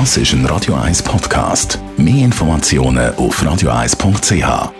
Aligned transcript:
Das 0.00 0.16
ist 0.16 0.32
ein 0.32 0.44
Radio 0.46 0.74
1 0.74 1.04
Podcast. 1.04 1.78
Mehr 1.96 2.24
Informationen 2.24 3.14
auf 3.14 3.40
radio1.ch. 3.40 4.72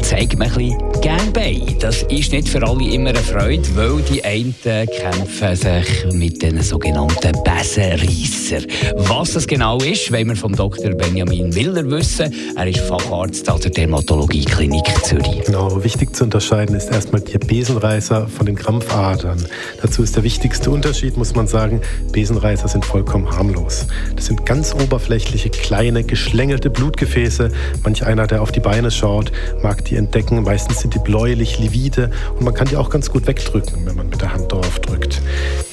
zeigt 0.02 0.38
man 0.38 0.48
ein 0.48 0.54
bisschen 0.54 1.00
gerne 1.00 1.30
bei. 1.32 1.60
Das 1.80 2.02
ist 2.04 2.32
nicht 2.32 2.48
für 2.48 2.66
alle 2.66 2.92
immer 2.92 3.10
eine 3.10 3.18
Freude, 3.18 3.64
weil 3.74 4.02
die 4.02 4.24
einen 4.24 4.54
kämpfen 4.62 5.56
sich 5.56 6.12
mit 6.12 6.42
den 6.42 6.60
sogenannten 6.62 7.32
Besenreisser. 7.42 8.66
Was 8.96 9.32
das 9.32 9.46
genau 9.46 9.78
ist, 9.78 10.12
wollen 10.12 10.28
wir 10.28 10.36
vom 10.36 10.54
Dr. 10.54 10.92
Benjamin 10.94 11.54
Willer 11.54 11.88
wissen. 11.90 12.34
Er 12.56 12.66
ist 12.66 12.80
Facharzt 12.80 13.48
an 13.48 13.60
der 13.60 13.70
Dermatologie 13.70 14.44
Klinik 14.44 14.86
Zürich. 15.04 15.44
Genau, 15.46 15.82
wichtig 15.82 16.14
zu 16.14 16.24
unterscheiden 16.24 16.76
ist 16.76 16.90
erstmal 16.90 17.20
die 17.20 17.38
Besenreißer 17.38 18.28
von 18.28 18.46
den 18.46 18.56
Krampfadern. 18.56 19.44
Dazu 19.82 20.02
ist 20.02 20.16
der 20.16 20.22
wichtigste 20.22 20.70
Unterschied, 20.70 21.16
muss 21.16 21.34
man 21.34 21.46
sagen, 21.46 21.80
Besenreißer 22.12 22.68
sind 22.68 22.84
vollkommen 22.84 23.30
harmlos. 23.30 23.86
Das 24.16 24.26
sind 24.26 24.46
ganz 24.46 24.74
oberflächliche, 24.74 25.50
kleine, 25.50 26.04
geschlängelte 26.04 26.70
Blutgefäße. 26.70 27.50
Manch 27.84 28.06
einer, 28.06 28.26
der 28.26 28.42
auf 28.42 28.52
die 28.52 28.60
Beine 28.60 28.90
schaut, 28.90 29.32
mag 29.62 29.84
die 29.84 29.96
entdecken. 29.96 30.42
Meistens 30.42 30.80
sind 30.80 30.94
die 30.94 30.98
bläulich, 30.98 31.58
livide 31.58 32.10
und 32.36 32.44
man 32.44 32.54
kann 32.54 32.68
die 32.68 32.76
auch 32.76 32.90
ganz 32.90 33.10
gut 33.10 33.26
wegdrücken, 33.26 33.86
wenn 33.86 33.96
man 33.96 34.08
mit 34.08 34.20
der 34.20 34.32
Hand 34.32 34.52
drauf 34.52 34.78
drückt. 34.80 35.20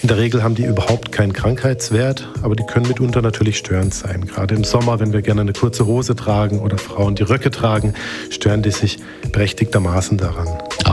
In 0.02 0.08
der 0.08 0.18
Regel 0.18 0.44
haben 0.44 0.56
die 0.56 0.66
überhaupt 0.66 1.12
keinen 1.12 1.34
Krankheitswert, 1.34 2.28
aber 2.42 2.56
die 2.56 2.66
können 2.66 2.88
mitunter 2.88 3.22
natürlich 3.22 3.58
störend 3.58 3.94
sein. 3.94 4.26
Gerade 4.26 4.56
im 4.56 4.64
Sommer, 4.64 5.00
wenn 5.00 5.14
wir 5.14 5.22
gerne 5.22 5.42
eine 5.42 5.54
kurze 5.54 5.86
Hose 5.86 6.16
tragen 6.16 6.60
oder 6.60 6.78
Frauen 6.78 7.16
die 7.16 7.24
Röcke 7.24 7.52
tragen, 7.52 7.94
stören 8.30 8.62
die 8.62 8.72
sich 8.72 8.98
berechtigtermaßen 9.32 10.18
daran. 10.18 10.48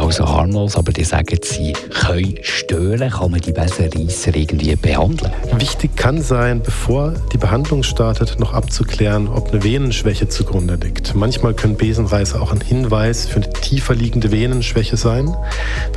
Also 0.04 0.28
harmlos, 0.28 0.76
aber 0.76 0.92
die 0.92 1.02
sagen, 1.02 1.38
sie 1.42 1.72
können 1.72 2.34
stören. 2.42 3.08
Kann 3.08 3.30
man 3.30 3.40
die 3.40 3.52
Besenreisser 3.52 4.36
irgendwie 4.36 4.76
behandeln? 4.76 5.32
Wichtig 5.58 5.96
kann 5.96 6.20
sein, 6.20 6.60
bevor 6.62 7.14
die 7.32 7.38
Behandlung 7.38 7.82
startet, 7.82 8.38
noch 8.38 8.52
abzuklären, 8.52 9.28
ob 9.28 9.50
eine 9.50 9.64
Venenschwäche 9.64 10.28
zugrunde 10.28 10.74
liegt. 10.74 11.14
Manchmal 11.14 11.54
können 11.54 11.76
Besenreißer 11.76 12.42
auch 12.42 12.52
ein 12.52 12.60
Hinweis 12.60 13.24
für 13.24 13.36
eine 13.36 13.50
tiefer 13.50 13.94
liegende 13.94 14.30
Venenschwäche 14.30 14.98
sein. 14.98 15.34